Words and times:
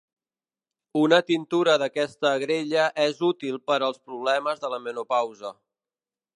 Una 1.01 1.19
tintura 1.27 1.75
d'aquesta 1.83 2.31
agrella 2.39 2.87
és 3.05 3.23
útil 3.29 3.61
per 3.71 3.79
als 3.89 4.03
problemes 4.09 4.65
de 4.67 4.75
la 4.77 4.83
menopausa. 4.89 5.57